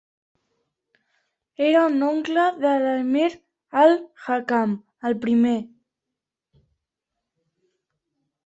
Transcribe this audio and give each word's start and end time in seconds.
Era 1.65 1.83
un 1.89 1.99
oncle 2.07 2.45
de 2.63 2.71
l'emir 2.85 3.29
al-Hakam 3.83 4.73
el 5.11 5.19
primer. 5.27 5.55